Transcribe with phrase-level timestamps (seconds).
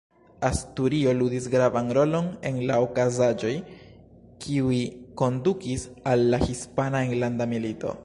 [0.47, 3.53] Asturio ludis gravan rolon en la okazaĵoj,
[4.47, 4.83] kiuj
[5.23, 7.99] kondukis al la Hispana Enlanda Milito.